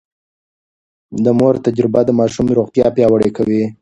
[1.23, 3.63] د مور تجربه د ماشوم روغتيا پياوړې کوي.